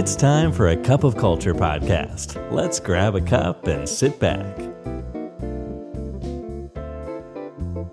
[0.00, 2.28] It's time for a cup of culture podcast.
[2.58, 4.52] Let's grab a cup and sit back.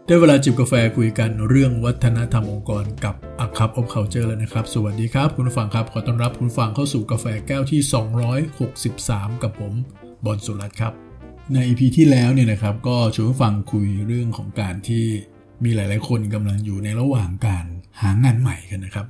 [0.06, 7.82] ได้เวลาจิบกาแฟคุยกันเรื่องวัฒนธรรมองค์กรกับ A Cup of Culture แล้วนะครับ สวัสดีครับ คุณฟังครับ ขอต้อนรับคุณฟังเข้าสู่กาแฟแก้วที่
[8.62, 9.74] 263 กับผม
[10.26, 10.94] บอลสุรัตครับ
[11.54, 15.06] ใน EP ที่แล้วเนี่ยนะครับก็ชวนฟังคุยเรื่องของการที่
[15.64, 17.66] มีหลาย ๆ คนกำลังอยู่ในระหว่างการ
[18.02, 19.08] หางานใหม่กันนะครับ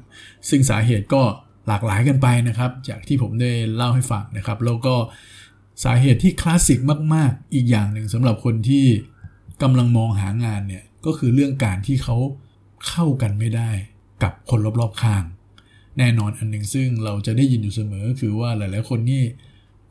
[0.49, 1.23] ซึ่งสาเหตุก็
[1.67, 4.95] หลากหลายกันไปนะครับ จากที่ผมได้เล่าให้ฟังนะครับ แล้วก็
[5.83, 6.79] สาเหตุที่คลาสสิก
[7.13, 8.85] มาก ๆ อีกอย่างหนึ่งสำหรับคนที่
[9.63, 12.15] กำลังมองหางานเนี่ยก็คือเรื่องการที่เขา
[12.87, 13.71] เข้ากันไม่ได้
[14.23, 15.23] กับคนรอบ ๆ ข้าง
[15.97, 19.23] แน่นอนอันหนึ่งซึ่งเราจะได้ยินอยู่เสมอคือว่าหลาย ๆ คนนี่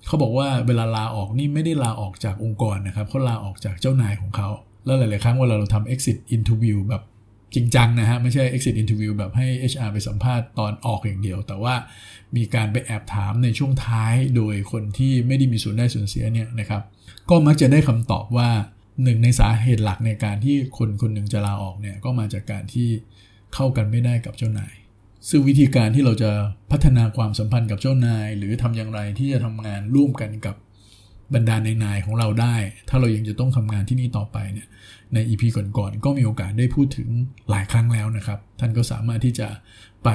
[0.07, 4.49] เขาบอกว่าเวลาลาออกนี่ไม่ได้ลาออกจากองค์กรนะครับเขาลาออกจากเจ้านายของเขา
[4.85, 7.03] แล้วหลาย ๆ ครั้งเวลาเราทำ exit interview แบบ
[7.55, 11.75] จริงจังนะฮะ ไม่ใช่ exit interview แบบให้ HR ไปสัมภาษณ์ตอนออกอย่างเดียว แต่ว่า
[12.37, 16.83] มีการไปแอบถามในช่วงท้ายโดยคนที่ไม่ได้มีส่วนได้ส่วนเสียเนี่ยนะครับ
[17.31, 18.51] ก็มักจะได้คำตอบว่า
[19.03, 22.89] หนึ่งในสาเหตุหลักในการที่คนคนหนึ่งจะลาออกเนี่ยก็มาจากการที่
[23.55, 24.75] เข้ากันไม่ได้กับเจ้านาย
[25.29, 26.31] ซึ่งวิธีการที่เราจะ
[26.71, 30.57] พัฒนาความสัมพันธ์กับเจ้านาย หรือทำอย่างไรที่จะทำงานร่วมกันกับ
[31.35, 32.57] บรรดาในนายของเราได้
[32.89, 34.69] ถ้าเรายังจะต้องทำงานที่นี่ต่อไปเนี่ย
[35.15, 37.09] ใน EP ก่อนๆก็มีโอกาสได้พูดถึง
[37.51, 39.49] หลายครั้งแล้วนะครับ ท่านก็สามารถที่จะ
[40.05, 40.09] ไป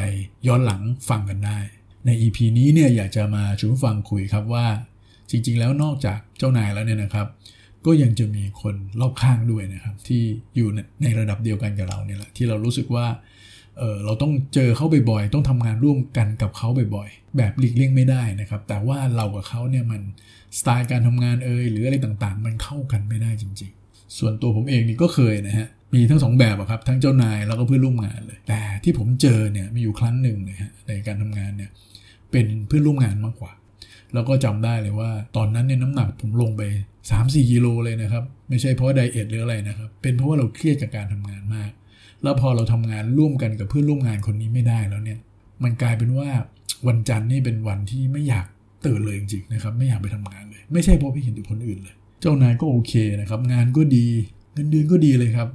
[0.47, 1.57] ย้อนหลังฟังกันได้
[2.05, 4.65] ใน EP นี้เนี่ยอยากจะมาชวนฟังคุยครับว่า
[5.29, 7.27] จริงๆ แล้วนอกจากเจ้านายแล้วเนี่ยนะครับ
[7.85, 10.21] ก็ยังจะมีคนรอบข้างด้วยนะครับ ที่
[10.55, 10.69] อยู่
[11.03, 13.05] ในระดับเดียวกันกับเราเนี่ยแหละที่เรารู้สึกว่า
[13.77, 20.01] เออเราต้องเจอเขาบ่อยๆ ต้องทำงานร่วมกันกับเขาบ่อยๆ แบบหลีกเลี่ยงไม่ได้นะครับ แต่ว่าเรากับเขาเนี่ยมัน
[20.59, 23.86] สไตล์การทำงานเอ่ยหรืออะไรต่างๆ มันเข้ากันไม่ได้จริง ๆ
[24.17, 31.69] ส่วนตัวผมเองนี่ก็เคยนะฮะมีทั้งสองแบบอะครับทั้งเจ้านายแล้วก็เพื่อนร่วมงานเลย แต่ที่ผมเจอเนี่ยมีอยู่ครั้งหนึ่งเลยฮะในการทำงานเนี่ย
[32.31, 33.51] เป็นเพื่อนร่วมงานมากกว่า
[34.13, 36.61] แล้วก็จำได้เลยว่าตอนนั้นเนี่ยน้ำหนักผมลงไป
[37.07, 41.71] 3-4กิโลเลยนะครับไม่ใช่เพราะไดเอทหรืออะไรนะครับเป็นเพราะว่าเราเครียดกับการทำงานมาก
[42.23, 45.19] แล้วพอเราทำงานร่วมกันกับเพื่อนร่วมงานคนนี้ไม่ได้แล้วเนี่ย
[45.63, 46.29] มันกลายเป็นว่า
[46.87, 48.45] วันจันทร์นี่เป็นวันที่ไม่อยาก
[48.85, 54.07] ตื่นเลยจริงๆนะครับไม่อยากไปทำงานเลย ไม่ใช่เพราะพี่เห็นถึงคนอื่นเลย เจ้านายก็โอเคนะครับ งานก็ดี
[54.53, 55.49] เงินเดือนก็ดีเลยครับ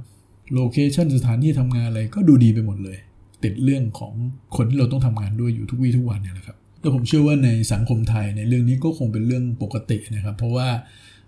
[0.53, 2.97] โลเคชันสถานที่ทำงานอะไรก็ดูดีไปหมดเลย
[3.43, 4.13] ติดเรื่องของ
[4.55, 10.67] คนที่เราต้องทำงานด้วยอยู่ทุกวี่ทุกวันเนี่ยแหละครับแล้วผมเชื่อว่าในสังคมไทยในเรื่องนี้ก็คงเป็นเรื่องปกตินะครับ เพราะว่า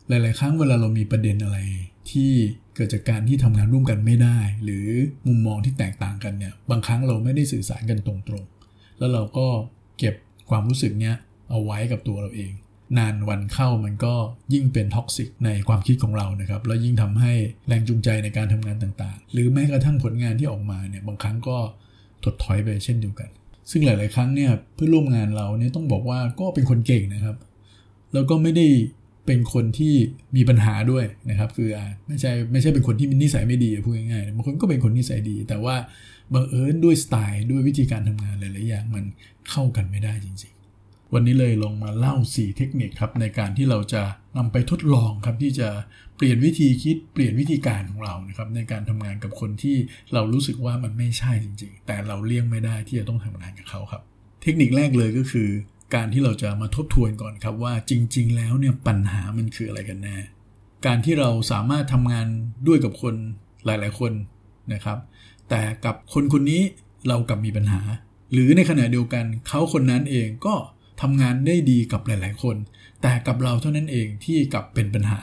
[0.08, 1.58] หลาย ๆ ครั้งเวลาเรามีประเด็นอะไร
[2.12, 2.32] ที่
[2.76, 4.86] เกิดจากการที่ทำงานร่วมกันไม่ได้ หรือ
[5.28, 9.48] มุมมองที่แตกต่างกันเนี่ยบางครั้งเราไม่ได้สื่อสารกันตรง ๆ แล้วเราก็
[10.00, 10.16] เก็บ
[10.50, 11.16] ความรู้สึกเนี้ย
[11.50, 12.52] เอาไว้กับตัวเราเอง
[12.98, 14.14] นานวันเข้ามันก็
[14.54, 17.34] ยิ่งเป็น toxic ในความคิดของเรานะครับ แล้วยิ่งทำให้
[17.68, 21.58] แรงจูงใจในการทำงานต่างๆ หรือแม้กระทั่งผลงานที่ออกมาเนี่ยบางครั้งก็
[22.24, 23.30] ถดถอยไปเช่นเดียวกัน
[23.72, 27.36] ซึ่งหลาย ๆ ครั้งเนี่ยเพื่อนร่วมงานเราเนี่ยต้องบอกว่าก็เป็นคนเก่งนะครับ
[28.14, 28.68] แล้วก็ไม่ได้
[29.26, 29.94] เป็นคนที่
[30.36, 31.70] มีปัญหาด้วยนะครับ คือ
[32.08, 35.76] ไม่ใช่ไม่ใช่เป็นคนที่มีนิสัยไม่ดีพูดง่ายๆบางคนก็เป็นคนนิสัยดี แต่ว่า
[36.34, 39.04] บังเอิญด้วยสไตล์ด้วยวิธีการทำงานหลายๆอย่างมัน
[39.50, 40.55] เข้ากันไม่ได้จริงๆ
[41.18, 44.04] วันนี้เลยลงมาเล่า 4 เทคนิคครับในการที่เราจะ
[44.38, 45.70] นำไปทดลองครับที่จะ
[46.16, 49.78] เปลี่ยนวิธีคิดเปลี่ยนวิธีการของเรานะครับในการทำงานกับคนที่
[50.14, 54.02] เรารู้สึกว่ามันไม่ใช่จริง ๆ แต่เราเลี่ยงไม่ได้ที่จะต้องทำงานกับเขาครับ
[54.44, 55.50] เทคนิคแรกเลยก็คือ
[55.96, 60.18] การที่เราจะมาทบทวนก่อนครับว่าจริง ๆ แล้วเนี่ยปัญหามันคืออะไรกันแน่
[60.86, 62.28] การที่เราสามารถทำงาน
[62.68, 63.16] ด้วยกับคน
[63.66, 64.14] หลาย ๆ คน
[64.74, 64.98] นะครับ
[65.50, 66.62] แต่กับคนคนนี้
[67.08, 67.82] เรากลับมีปัญหา
[68.32, 70.56] หรือในขณะเดียวกันเขาคนนั้นเองก็
[71.02, 72.56] ทำงานได้ดีกับหลาย ๆ คน
[73.02, 75.20] แต่กับเราเท่านั้นเองที่กลับเป็นปัญหา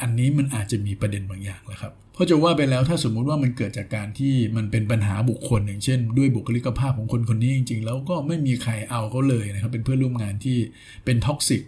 [0.00, 10.56] อันนี้มันอาจจะมีประเด็นบางอย่างแหล้วครับเพราะจะว่าไปแล้วถ้าสมมุติว่ามันเกิดจากการที่มันเป็นปัญหาบุคคล อย่างเช่น ด้วยบุคลิกภาพของคนคนนี้จริง ๆ แล้วก็ไม่มีใครเอาเขาเลยนะครับเป็นเพื่อนร่วมงานที่
[11.04, 11.62] เป็น toxic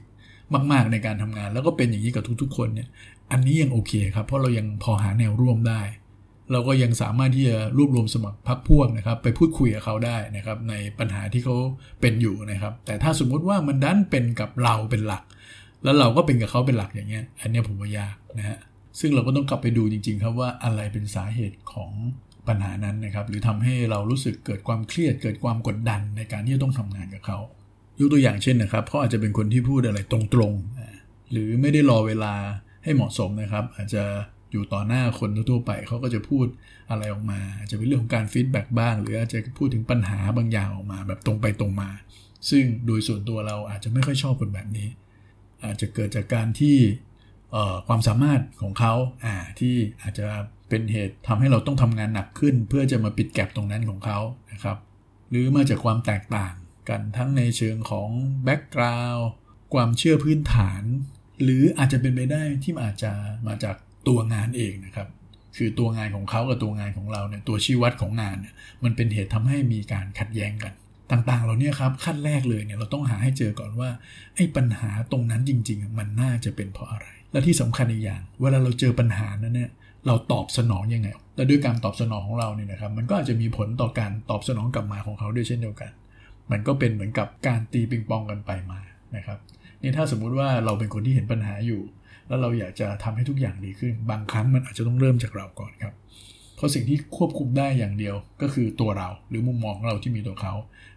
[0.73, 2.89] มาก ๆ ในการทำงาน แล้วก็เป็นอย่างนี้กับทุก ๆ คนเนี่ย
[3.33, 5.81] อันนี้ยังโอเคครับเพราะเรายังพอหาแนวร่วมได้
[6.53, 11.57] เราก็ยังสามารถที่จะรวบรวมสมัครพรรคพวกนะครับ ไปพูดคุยกับเขาได้นะครับ ในปัญหาที่เขา
[12.01, 15.25] เป็นอยู่นะครับ แต่ถ้าสมมุติว่ามันดันเป็นกับเราเป็นหลัก
[15.85, 18.59] แล้วเราก็เป็นกับเขาเป็นหลักอย่างเงี้ย อันนี้ผมว่ายากนะฮะ
[19.01, 21.91] ซึ่งเราก็ต้องกลับไปดูจริง ๆ ครับว่าอะไรเป็นสาเหตุของ
[22.49, 27.39] ปัญหานั้นนะครับ หรือทำให้เรารู้สึกเกิดความเครียด เกิดความกดดันในการที่จะต้องทำงานกับเขา
[27.99, 30.19] ยกตัวอย่างเช่นนะครับเขาอาจจะเป็นคนที่พูดอะไรตร
[30.51, 32.35] งๆ หรือไม่ได้รอเวลา
[32.85, 34.05] ให้เหมาะสมนะครับ อาจจะ
[34.53, 36.47] อยู่ต่อหน้าคนทั่วไปเขาก็จะพูด
[36.91, 41.91] อะไรออกมาอาจจะเป็นเรื่องของการ feedback บ้าง หรืออาจจะพูดถึงปัญหาบางอย่างออกมาแบบตรงไปตรงมา
[42.51, 44.89] ซึ่งโดยส่วนตัวเราอาจจะไม่ค่อยชอบคนแบบนี้
[45.65, 46.77] อาจจะเกิดจากการที่
[47.87, 50.27] ความสามารถของเขาที่อาจจะ
[50.69, 54.19] เป็นเหตุทำให้เราต้องทำงานหนักขึ้น เพื่อจะมาปิด gap ตรงนั้นของเขา
[54.53, 54.79] นะครับ
[55.31, 56.55] หรือมาจากความแตกต่าง
[56.89, 58.09] กันทั้งในเชิงของ
[58.45, 59.29] แบ็กกราวด์
[59.75, 60.83] ความเชื่อพื้นฐาน
[61.43, 63.13] หรืออาจจะเป็นไปได้ที่อาจจะ
[63.47, 63.77] มาจาก
[64.09, 65.09] ตัวงานเองนะครับ
[65.57, 68.55] คือตัวงานของเขากับตัวงานของเราเนี่ยตัวชี้วัดของงานเนี่ย
[68.85, 70.73] มันเป็นเหตุทำให้มีการขัดแย้งกัน
[71.11, 73.91] ต่างๆ เราเนี่ยครับขั้นแรกเลยเนี่ยเราต้องหาให้เจอก่อนว่า
[74.37, 79.71] ไอ้ปัญหาตรงนั้นจริง ๆ มันน่าจะเป็นเพราะอะไร และที่สำคัญอีกอย่าง เวลาเราเจอปัญหานั้นเนี่ย
[80.07, 85.91] เราตอบสนองยังไง และด้วยการตอบสนองของเราเนี่ยนะครับ มันก็อาจจะมีผลต่อการตอบสนองกลับมาของเขาด้วยเช่นเดียวกัน
[86.51, 88.81] มันก็เป็นเหมือนกับการตีปิงปองกันไปมา
[89.17, 89.39] นะครับ
[89.83, 91.81] นี่ถ้าสมมุติว่าเราเป็นคนที่เห็นปัญหาอยู่
[92.29, 95.95] แล้วเราอยากจะทำให้ทุกอย่างดีขึ้น บางครั้งมันอาจจะต้องเริ่มจากเราก่อนครับ
[96.57, 100.55] เพราะสิ่งที่ควบคุมได้อย่างเดียวก็คือตัวเราหรือมุมมองของเราที่มีตัวเขา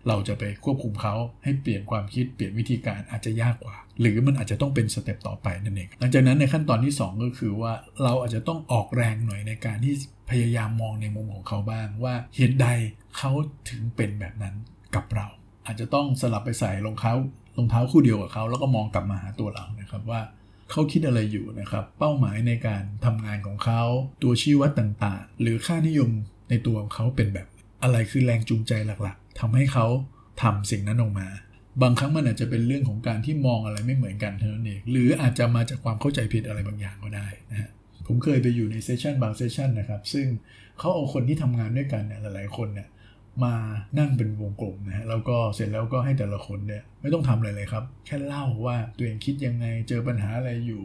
[0.08, 7.74] เราจะไปควบคุมเขาให้เปลี่ยนความคิดเปลี่ยนวิธีการอาจจะยากกว่า หรือมันอาจจะต้องเป็นสเต็ปต่อไปนั่นเองหลังจากนั้นในขั้นตอนที่ 2 ก็คือว่า
[8.04, 9.94] เราอาจจะต้องออกแรงหน่อยในการที่
[10.30, 12.68] พยายามมองในมุมของเขาบ้างว่าเหตุใด
[13.18, 13.32] เขา
[13.70, 14.56] ถึงเป็นแบบนั้น
[14.96, 15.28] กับเรา
[15.66, 17.14] อาจจะต้องสลับไปใส่รองเท้า
[17.58, 20.22] รองเท้าคู่เดียวกับเขาแล้วก็มองกลับมาหาตัวเรานะครับว่า
[20.72, 23.82] เขาคิดอะไรอยู่นะครับ เป้าหมายในการทำงานของเขา
[24.24, 26.10] ตัวชี้วัดต่างๆ หรือค่านิยม
[26.50, 27.48] ในตัวของเขาเป็นแบบ
[27.84, 28.74] อะไรคือแรงจูงใจ
[29.04, 29.86] หลักๆทำให้เขา
[30.42, 31.28] ทำสิ่งนั้นออกมา
[31.82, 37.70] บางครั้งมันอาจจะเป็นเรื่องของการที่มองอะไรไม่เหมือนกันเท่านั้นเองหรืออาจจะมาจากความเข้าใจผิดอะไรบางอย่างก็ได้นะฮะ
[38.08, 40.28] ผมเคยไปอยู่ในเซสชันบางเซสชันนะครับซึ่ง
[40.80, 42.88] เขาเอาคนที่ทำงานด้วยกันเนี่ยหลายๆคนเนี่ย
[43.46, 43.56] มา
[44.00, 50.82] นั่งเป็นวงกลมนะฮะแล้วก็เสร็จแล้วก็ให้แต่ละคนเนี่ยไม่ต้องทำอะไรเลยครับ แค่เล่าว่าตัวเองคิดยังไงเจอปัญหาอะไรอยู่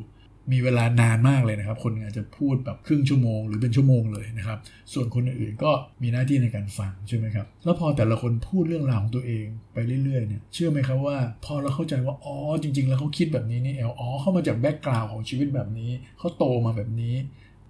[0.52, 4.58] มีเวลานานมากเลยนะครับ คนอาจจะพูดแบบครึ่งชั่วโมงหรือเป็นชั่วโมงเลยนะครับ
[4.92, 5.70] ส่วนคนอื่นก็
[6.02, 17.14] มีหน้าที่ในการฟังใช่ไหมครับแล้วพอแต่ละคนพูดเรื่องราวของตัวเองไปเรื่อยๆเนี่ยเชื่อไหมครับว่า พอเราเข้าใจว่าอ๋อจริง ๆ แล้วเขาคิดแบบนี้นี่เอลอ๋อเข้ามาจากแบ็กกราวน์ของชีวิตแบบนี้เขาโตมาแบบนี้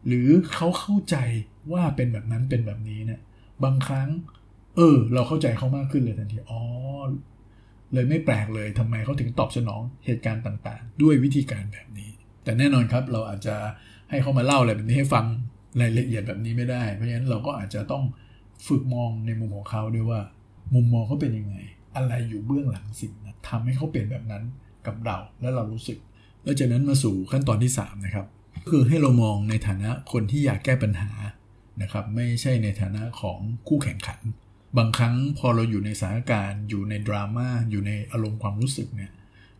[0.06, 1.16] หรือเขาเข้าใจ
[1.72, 3.20] ว่าเป็นแบบนั้นเป็นแบบนี้เนี่ย
[3.64, 4.08] บางครั้ง
[4.76, 6.60] เออ เราเข้าใจเขามากขึ้นเลยทันทีอ๋อ
[7.92, 12.10] เลยไม่แปลกเลยทำไมเขาถึงตอบสนองเหตุการณ์ต่างๆ ด้วยวิธีการแบบนี้
[12.44, 13.56] แต่แน่นอนครับ เราอาจจะ
[14.10, 15.24] ให้เขามาเล่าอะไรแบบนี้ให้ฟัง
[15.80, 18.04] รายละเอียดแบบนี้ไม่ได้ เพราะฉะนั้นเราก็อาจจะต้อง
[18.66, 20.20] ฝึกมองในมุมของเขาด้วยว่า
[20.74, 21.56] มุมมองเขาเป็นยังไง
[21.96, 24.42] อะไรอยู่เบื้องหลังสิ่งนั้นทำให้เขาเป็นแบบนั้น
[24.86, 25.98] กับเราและเรารู้สึก
[26.44, 28.26] แล้วจากนั้นมาสู่ขั้นตอนที่ 3 นะครับ
[28.68, 31.10] คือให้เรามองในฐานะคนที่อยากแก้ปัญหา
[31.82, 33.38] นะครับ ไม่ใช่ในฐานะของ
[33.68, 34.20] คู่แข่งขัน
[34.78, 39.12] บางครั้งพอเราอยู่ในสถานการณ์ อยู่ในดราม่าอยู่ในอารมณ์ความรู้สึกเนี่ย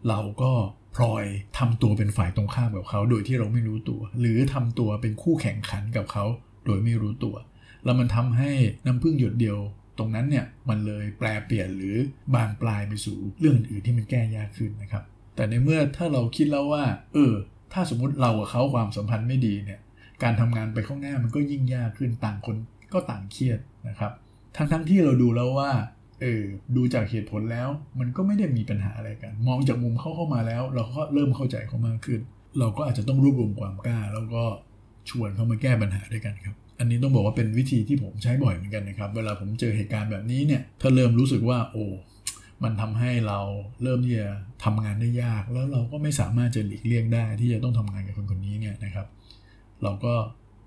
[0.09, 0.53] เราก็
[0.97, 1.25] พลอย
[1.59, 6.25] ทำตัวเป็นฝ่ายตรงข้ามกับเขา โดยที่เราไม่รู้ตัว หรือทำตัวเป็นคู่แข่งขันกับเขา
[6.67, 7.37] โดยไม่รู้ตัว
[7.85, 8.53] แล้วมันทำให้
[8.87, 9.59] น้ำพึ่งหยดเดียว
[9.99, 11.97] ตรงนั้นเนี่ยมันเลยแปลเปลี่ยนหรือ
[12.35, 15.05] บานปลายไปสู่เรื่องอื่นที่มันแก้ยากขึ้นนะครับ
[15.37, 17.33] แต่ในเมื่อถ้าเราคิดแล้วว่า เออ
[17.73, 19.81] ถ้าสมมุติเรากับเขาความสัมพันธ์ไม่ดีเนี่ย
[20.23, 22.57] การทำงานไปข้างหน้ามันก็ยิ่งยากขึ้นต่างคน
[22.93, 24.13] ก็ต่างเครียดนะครับ
[24.57, 25.71] ทั้งทั้งที่เราดูแล้วว่า
[26.21, 26.43] เออ
[26.77, 27.69] ดูจากเหตุผลแล้ว
[27.99, 32.21] มันก็ไม่ได้มีปัญหาอะไรกัน มองจากมุมเข้าเข้ามาแล้ว เราก็เริ่มเข้าใจเขามากขึ้น
[32.59, 34.43] เราก็อาจจะต้องรวบรวมความกล้า แล้วก็
[35.11, 41.87] ชวนเขามาแก้ปัญหาด้วยกันครับ อันนี้ต้องบอกว่าเป็นวิธีที่ผมใช้บ่อยเหมือนกันนะครับ เวลาผมเจอเหตุการณ์แบบนี้เนี่ย ถ้าเริ่มรู้สึกว่า โอ้
[42.65, 43.41] มันทำให้เรา
[43.83, 44.29] เริ่มที่จะ
[44.65, 49.07] ทำงานได้ยาก แล้วเราก็ไม่สามารถจะหลีกเลี่ยงได้ที่จะต้องทำงานกับคนคนนี้เนี่ยนะครับ
[49.83, 50.15] เราก็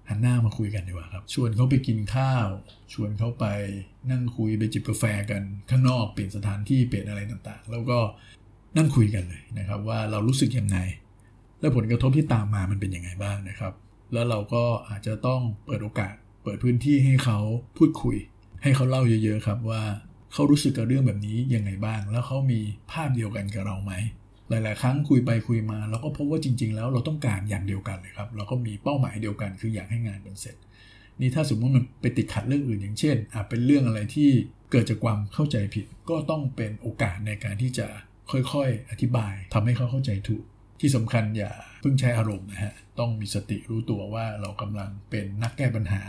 [0.09, 2.48] หันหน้ามาคุยกันดีกว่าครับ ชวนเขาไปกินข้าว
[2.94, 3.45] ชวนเขาไป
[4.12, 8.00] นั่งคุยไปจิบกาแฟกันข้างนอกเปลี่ยนสถานที่เปลี่ยนอะไรต่างๆ แล้วก็
[8.78, 10.78] นั่งคุยกันเลยนะครับ ว่าเรารู้สึกยังไง
[11.59, 13.73] และผลกระทบที่ตามมามันเป็นยังไงบ้างนะครับ
[14.14, 17.40] แล้วเราก็อาจจะต้องเปิดโอกาส เปิดพื้นที่ให้เขา
[17.78, 18.18] พูดคุย
[18.64, 19.83] ให้เขาเล่าเยอะ ๆ ครับว่า
[20.33, 22.59] เขารู้สึกกับเรื่องแบบนี้ยังไงบ้าง แล้วเขามี
[22.92, 23.94] ภาพเดียวกันกับเราไหม
[24.49, 30.56] หลาย ๆ ครั้งคุยไปคุยมาเราก็พบว่าจริง ๆ แล้วเราต้องการอย่างเดียวกันเลยครับ เราก็มีเป้าหมายเดียวกัน คืออยากให้งานมันเสร็จ
[31.19, 34.30] นี่ถ้าสมมติมันไปติดขัดเรื่องอื่นอย่างเช่นอาจเป็นเรื่องอะไรที่
[34.71, 37.87] เกิดจากความเข้าใจผิด ก็ต้องเป็นโอกาสในการที่จะ
[38.31, 40.44] ค่อย ๆ อธิบายทำให้เขาเข้าใจถูก
[40.81, 41.51] ที่สำคัญอย่า
[41.81, 46.01] เพิ่งใช้อารมณ์นะฮะต้องมีสติรู้ตัวว่าเรากำลังเป็นนักแก้ปัญหา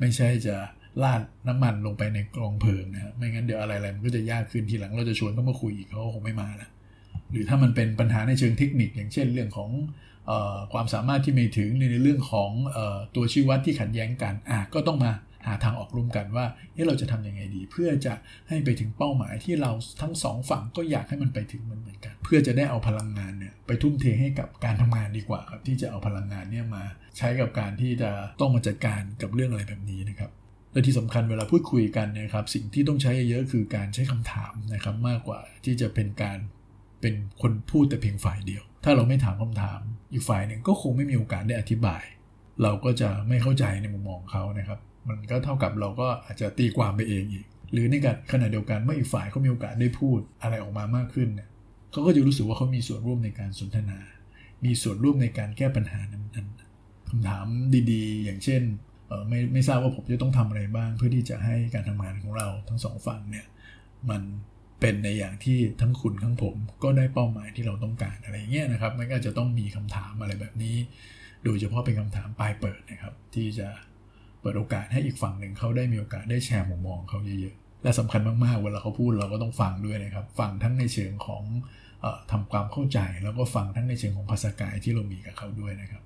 [0.00, 0.56] ไม่ใช่จะ
[1.02, 6.70] ลาดน้ำมันลงไปในกองเพลิงนะไม่งั้นเดี๋ยวอะไรๆมันก็จะยากขึ้นทีหลังเราจะชวนเขามาคุยอีกเขาคงไม่มาแล้ว
[7.30, 9.70] หรือถ้ามันเป็นปัญหาในเชิงเทคนิค อย่างเช่นเรื่องของ
[10.30, 15.12] ออความสามารถที่ไม่ถึงในเรื่องของออตัวชี้วัดที่ขัดแย้งกันอะก็ต้องมา
[15.46, 16.46] หาทางออกร่วมกันว่า
[16.88, 18.14] เราจะทํำยังไงดี เพื่อจะ
[18.48, 26.84] ให้ไปถึงเป้าหมายที่เราทั้งสองฝั่งก็อยากให้มันไปถึงมันเหมือนกัน เพื่อจะได้เอาพลังงานเนี่ยไปทุ่มเทให้กับการทำงานดีกว่าครับ ที่จะเอาพลังงานเนี่ยมา
[27.18, 30.30] ใช้กับการที่จะต้องมาจัดการกับเรื่องอะไรแบบนี้นะครับ
[30.72, 36.38] และที่สำคัญเวลาพูดคุยกันนะครับ สิ่งที่ต้องใช้เยอะคือการใช้คำถามนะครับ มากกว่าที่จะเป็นการ
[37.00, 39.80] เป็นคนพูดแต่เพียงฝ่ายเดียว ถ้าเราไม่ถามคำถาม
[40.12, 42.02] อีกฝ่ายหนึ่งก็คงไม่มีโอกาสได้อธิบาย
[42.62, 51.48] เราก็จะไม่เข้าใจในมุมมองเขานะครับ มันก็เท่ากับเราก็อาจจะตีความไปเองอีก หรือในการขณะเดียวกันเมื่ออีกฝ่ายเขามีโอกาสได้พูดอะไรออกมามากขึ้นเนี่ย
[51.92, 53.98] เขาก็จะรู้สึกว่าเขามีส่วนร่วมในการสนทนา
[54.64, 57.46] มีส่วนร่วมในการแก้ปัญหานั้นๆคำถาม
[57.92, 58.62] ดีๆ อย่างเช่น
[59.08, 63.46] เออไม่ไม่ทราบว่าผมจะต้องทำอะไรบ้าง เพื่อที่จะให้การทำงานของเราทั้งสองฝั่งเนี่ย
[64.10, 64.22] มัน
[64.80, 70.76] เป็นในอย่างที่ทั้งคุณทั้งผมก็ได้เป้าหมายที่เราต้องการอะไรเงี้ยนะครับมันก็จะต้องมีคำถามอะไรแบบนี้
[71.44, 73.68] โดยเฉพาะเป็นคำถามปลายเปิดนะครับ ที่จะ
[74.40, 81.42] เปิดโอกาสให้อีกฝั่งหนึ่งเขาได้มีโอกาสได้แชร์มุมมองเขาเยอะๆและสำคัญมากๆเวลาเขาพูดเราก็ต้องฟังด้วยนะครับ ฟังทั้งในเชิงของ
[82.04, 86.02] ออทำความเข้าใจ แล้วก็ฟังทั้งในเชิงของภาษากายที่เรามีกับเขาด้วยนะครับ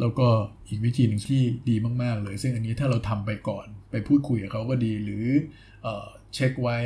[0.00, 0.28] แล้วก็
[0.68, 5.26] อีกวิธีหนึ่งที่ดีมากๆเลย ซึ่งอันนี้ถ้าเราทำไปก่อน ไปพูดคุยกับเขาก็ดีหรือ
[5.82, 6.78] เเช็คไว้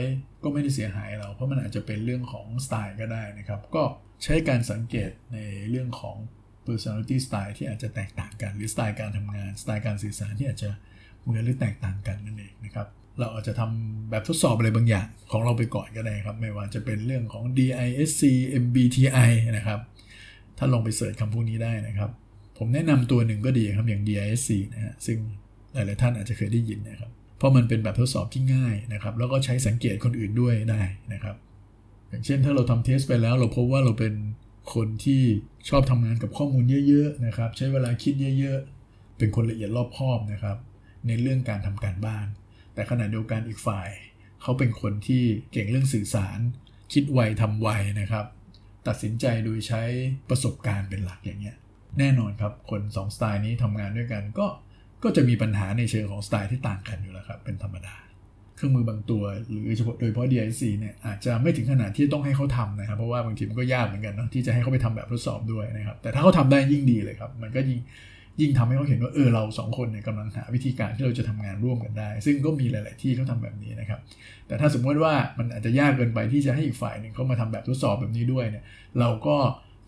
[0.43, 3.83] ก็ไม่ได้เสียหายเรา เพราะมันอาจจะเป็นเรื่องของสไตล์ก็ได้นะครับ ก็
[4.25, 5.39] ใช้การสังเกตใน
[5.71, 6.17] เรื่องของ
[6.67, 10.71] personality style ที่อาจจะแตกต่างกัน หรือสไตล์การทำงาน สไตล์การสื่อสารที่อาจจะ
[11.23, 12.89] เหมือนหรือแตกต่างกันนั่นเองนะครับ
[13.21, 18.23] เราอาจจะทำแบบทดสอบอะไรบางอย่างของเราไปก่อนก็ได้ครับ ไม่ว่าจะเป็นเรื่องของ DISC
[18.63, 19.81] MBTI นะครับ
[20.59, 22.11] ถ้าลองไปเสิร์ชคำพวกนี้ได้นะครับ
[22.59, 25.19] ผมแนะนำตัวหนึ่งก็ดีครับอย่าง DISC นะฮะซึ่ง
[25.75, 27.11] หลายๆท่านอาจจะเคยได้ยินนะครับ
[27.45, 30.83] ราะมันเป็นแบบทดสอบที่ง่ายนะครับ แล้วก็ใช้สังเกตคนอื่นด้วยได้
[31.13, 31.37] นะครับ
[32.09, 34.15] อย่างเช่นถ้าเราทำเทสไปแล้วเราพบว่าเราเป็น
[34.75, 35.23] คนที่
[35.69, 40.57] ชอบทำงานกับข้อมูลเยอะๆนะครับ ใช้เวลาคิดเยอะๆ เป็นคนละเอียดรอบคอบนะครับ
[41.07, 42.27] ในเรื่องการทำการบ้าน
[42.75, 43.91] แต่ขณะเดียวกันอีกฝ่าย
[44.43, 45.23] เขาเป็นคนที่
[45.53, 46.39] เก่งเรื่องสื่อสาร
[46.93, 47.69] คิดไวทำไว
[48.01, 48.27] นะครับ
[48.89, 49.83] ตัดสินใจโดยใช้
[50.31, 51.57] ประสบการณ์เป็นหลักอย่างเงี้ย
[51.99, 54.47] แน่นอนครับคน2สไตล์นี้ทำงานด้วยกันก็
[55.04, 57.94] ก็จะมีปัญหาในเชิงของสไตล์ที่ต่างกันอยู่แล้วครับ เป็นธรรมดา
[58.56, 67.80] เครื่องมือบางตัว หรือเฉพาะโดยเฉพาะ DIC เนี่ยอาจจะไม่ถึงขนาดที่ต้องให้เขาทำนะครับ เพราะว่าบางทีมันก็ยากเหมือนกันนะที่จะให้เขาไปทำแบบทดสอบด้วยนะครับ แต่ถ้าเขาทาได้ยิ่งดีเลยครับ มันก็ยิ่ง
[68.40, 74.00] ยิ่งทำให้เขาเห็นว่าเออเราสองคนเนี่ยกำลังหาวิธีการที่เราจะทำงานร่วมกันได้ ซึ่งก็มีหลาย ๆ ที่เขาทาแบบนี้นะครับ
[74.46, 78.64] แต่ถ้าสมมติว่ามันอาจจะยากเกินไปที่จะให้อีกฝ่ายหนึ่งเขามาทำแบบทดสอบแบบนี้ด้วยเนี่ย
[79.00, 79.37] เราก็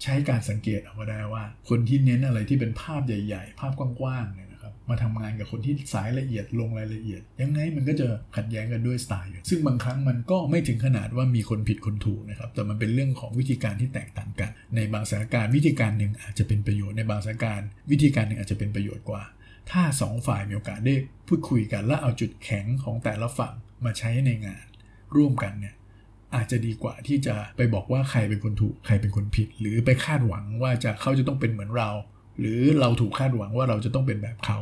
[0.02, 4.45] ใช้การสังเกตเอาได้ว่า คนที่เน้นอะไรที่เป็นภาพใหญ่ ๆ ภาพกว้าง ๆ เนี่ย
[4.90, 19.22] มาทำงานกับคนที่สายละเอียดลงรายละเอียด ยังไงมันก็จะขัดแย้งกันด้วยสไตล์ซึ่งบางครั้งมันก็ไม่ถึงขนาดว่ามีคนผิดคนถูกนะครับแต่มันเป็นเรื่องของวิธีการที่แตกต่างกัน ในบางสถานการณ์วิธีการหนึ่งอาจจะเป็นประโยชน์ในบางสถานการณ์วิธีการหนึ่งอาจจะเป็นประโยชน์กว่า
[19.70, 20.94] ถ้าสองฝ่ายมีโอกาสได้
[21.28, 24.66] พูดคุยกันและเอาจุดแข็งของแต่ละฝั่งมาใช้ในงาน
[25.16, 25.74] ร่วมกันเนี่ย
[26.34, 31.90] อาจจะดีกว่าที่จะไปบอกว่าใครเป็นคนถูกใครเป็นคนผิด หรือไปคาดหวังว่าจะเขาจะต้องเป็นเหมือนเรา
[32.40, 34.58] หรือเราถูกคาดหวังว่าเราจะต้องเป็นแบบเขา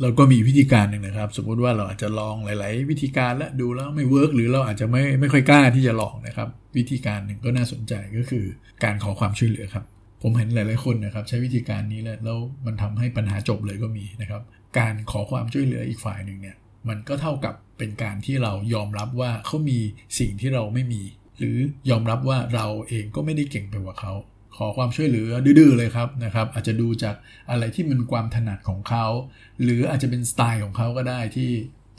[0.00, 8.44] เราก็มีวิธีการหนึ่งนะครับ สมมติว่าเราอาจจะลองหลาย ๆ วิธีการและดูแล้วไม่เวิร์กหรือเราอาจจะไม่ไม่ค่อยกล้าที่จะลองนะครับ วิธีการหนึ่งก็น่าสนใจก็คือ
[8.84, 9.84] การขอความช่วยเหลือครับ
[10.22, 14.42] ผมเห็นหลาย ๆ คนนะครับ ใช้วิธีการนี้แล้วแล้วมันทำให้ปัญหาจบเลยก็มีนะครับ
[14.78, 16.56] การขอความช่วยเหลืออีกฝ่ายหนึ่งเนี่ย
[16.88, 19.78] มันก็เท่ากับเป็นการที่เรายอมรับว่าเขามี
[20.18, 21.02] สิ่งที่เราไม่มี
[21.38, 21.56] หรือ
[21.90, 24.12] ยอมรับว่าเราเองก็ไม่ได้เก่งไปกว่าเขา
[24.56, 27.14] ขอความช่วยเหลือดื้อเลยครับนะครับ อาจจะดูจาก
[27.50, 29.06] อะไรที่มันความถนัดของเขา
[29.62, 31.50] หรืออาจจะเป็นสไตล์ของเขาก็ได้ที่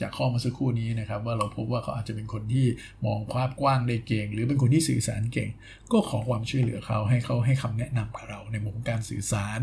[0.01, 2.65] จากข้อมาสักครู่นี้นะครับ ว่าเราพบว่าเขาอาจจะเป็นคนที่
[3.05, 5.49] มองภาพกว้างได้เก่ง หรือเป็นคนที่สื่อสารเก่ง
[5.91, 9.59] ก็ขอความช่วยเหลือเขาให้เขาให้คำแนะนำกับเรา ในมุมของการสื่อสาร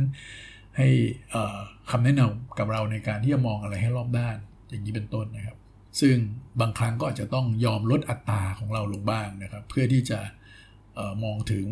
[0.76, 0.88] ให้
[1.90, 4.36] คำแนะนำกับเราในการที่จะมองอะไรให้รอบด้าน
[4.70, 5.56] อย่างนี้เป็นต้นนะครับ
[6.00, 6.16] ซึ่ง
[6.60, 10.20] บางครั้งก็อาจจะต้องยอมลดอัตราของเราลงบ้างนะครับ เพื่อที่จะ
[10.98, 11.66] ออมองถึง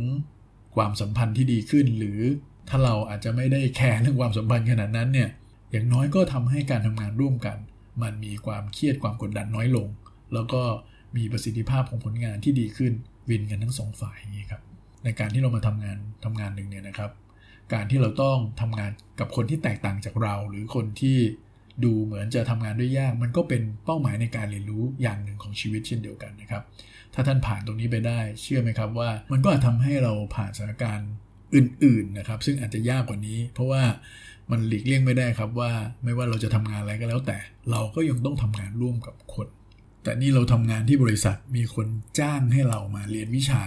[0.77, 2.21] ความสัมพันธ์ที่ดีขึ้น หรือ
[2.69, 5.29] ถ้าเราอาจจะไม่ได้แคร์เรื่องความสัมพันธ์ขนาดนั้นเนี่ย
[5.71, 7.59] อย่างน้อยก็ทำให้การทำงานร่วมกัน
[8.03, 9.89] มันมีความเครียดความกดดันน้อยลง
[10.35, 10.63] แล้วก็
[11.17, 12.93] มีประสิทธิภาพของผลงานที่ดีขึ้น
[13.31, 14.63] วินกันทั้งสองฝ่ายอย่างนี้ครับ
[15.05, 17.11] ในการที่เรามาทำงานทำงานหนึ่งเนี่ยนะครับ
[17.73, 18.91] การที่เราต้องทำงาน
[19.21, 21.19] กับคนที่แตกต่างจากเรา หรือคนที่
[21.85, 26.63] ดูเหมือนจะทำงานด้วยยาก มันก็เป็นเป้าหมายในการเรียนรู้อย่างหนึ่งของชีวิตเช่นเดียวกันนะครับ
[27.15, 31.11] ถ้าท่านผ่านตรงนี้ไปได้ เชื่อไหมครับว่า มันก็อาจทำให้เราผ่านสถานการณ์
[31.55, 33.83] อื่นๆนะครับ ซึ่งอาจจะยากกว่านี้ เพราะว่า
[34.51, 35.73] มันหลีกเลี่ยงไม่ได้ครับว่า
[36.05, 37.39] ไม่ว่าเราจะทำงานอะไรก็แล้ว แต่
[37.71, 39.49] เราก็ยังต้องทำงานร่วมกับคน
[40.03, 41.87] แต่นี่เราทำงานที่บริษัทมีคน
[42.19, 43.63] จ้างให้เรามาเรียนวิชา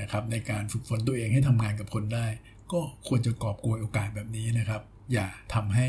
[0.00, 2.26] นะครับในการฝึกฝนตัวเองให้ทำงานกับคนได้
[2.72, 4.82] ก็ควรจะกอบโกยโอกาสแบบนี้นะครับ
[5.12, 5.88] อย่าทำให้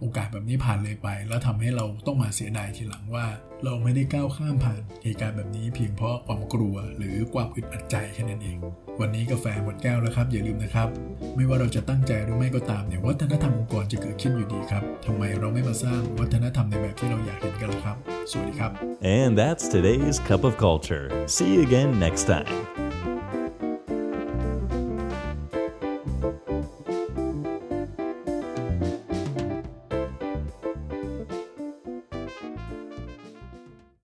[0.00, 3.26] โอกาสแบบนี้ผ่านเลยไป แล้วทำให้เราต้องมาเสียดายทีหลังว่า
[3.64, 8.58] เราไม่ได้ก้าวข้ามผ่านเหตุการณ์แบบนี้เพียงเพราะความกลัวหรือความอึดอัดใจแค่นั้นเอง
[9.00, 10.88] วันนี้กาแฟหมดแก้วแล้วครับ อย่าลืมนะครับ
[11.36, 17.96] ไม่ว่าเราจะตั้งใจหรือไม่ก็ตามเนี่ยวัฒนธรรมองค์กรจะเกิดขึ้นอยู่ดีครับทำไมเราไม่มาสร้างวัฒนธรรมในแบบที่เราอยากเห็นกันล่ะครับ
[18.30, 18.70] สวัสดีครับ
[19.18, 21.06] And that's today's Cup of Culture.
[21.36, 22.81] See you again next time.